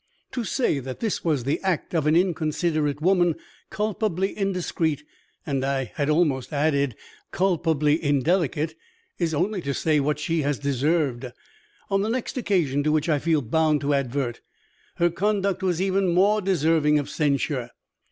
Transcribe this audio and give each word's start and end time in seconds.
To 0.31 0.43
say 0.43 0.79
that 0.79 0.99
this 0.99 1.23
was 1.23 1.43
the 1.43 1.59
act 1.61 1.93
of 1.93 2.07
an 2.07 2.15
inconsiderate 2.15 3.03
woman, 3.03 3.35
culpably 3.69 4.35
indiscreet 4.35 5.03
and, 5.45 5.63
I 5.63 5.91
had 5.93 6.09
almost 6.09 6.51
added, 6.51 6.95
culpably 7.29 8.03
indelicate, 8.03 8.73
is 9.19 9.35
only 9.35 9.61
to 9.61 9.75
say 9.75 9.99
what 9.99 10.17
she 10.17 10.41
has 10.41 10.57
deserved. 10.57 11.27
On 11.91 12.01
the 12.01 12.09
next 12.09 12.35
occasion 12.35 12.81
to 12.81 12.91
which 12.91 13.09
I 13.09 13.19
feel 13.19 13.43
bound 13.43 13.81
to 13.81 13.93
advert, 13.93 14.41
her 14.95 15.11
conduct 15.11 15.61
was 15.61 15.79
even 15.79 16.07
more 16.15 16.41
deserving 16.41 16.97
of 16.97 17.07
censure. 17.07 17.69